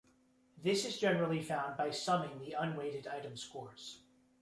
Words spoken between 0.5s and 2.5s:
This is generally found by summing